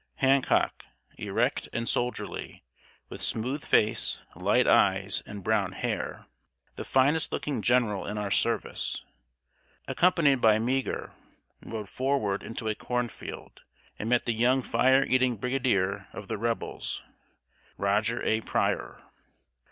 Hancock 0.15 0.83
erect 1.19 1.69
and 1.71 1.87
soldierly, 1.87 2.63
with 3.09 3.21
smooth 3.21 3.63
face, 3.63 4.23
light 4.35 4.65
eyes, 4.67 5.21
and 5.27 5.43
brown 5.43 5.73
hair, 5.73 6.25
the 6.75 6.83
finest 6.83 7.31
looking 7.31 7.61
general 7.61 8.07
in 8.07 8.17
our 8.17 8.31
service 8.31 9.05
accompanied 9.87 10.41
by 10.41 10.57
Meagher, 10.57 11.11
rode 11.63 11.87
forward 11.87 12.41
into 12.41 12.67
a 12.67 12.73
corn 12.73 13.09
field, 13.09 13.61
and 13.99 14.09
met 14.09 14.25
the 14.25 14.33
young 14.33 14.63
fire 14.63 15.03
eating 15.03 15.35
brigadier 15.35 16.07
of 16.13 16.27
the 16.27 16.39
Rebels, 16.39 17.03
Roger 17.77 18.23
A. 18.23 18.41
Pryor. 18.41 19.03